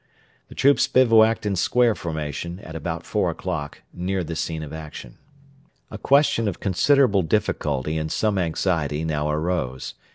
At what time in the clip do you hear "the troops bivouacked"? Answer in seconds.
0.47-1.45